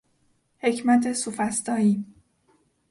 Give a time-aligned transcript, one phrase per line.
[0.57, 2.03] حکمت سوفسطائی